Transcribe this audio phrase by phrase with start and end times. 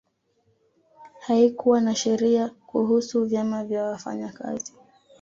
[1.19, 4.73] Haikuwa na sheria kuhusu vyama vya wafanyakazi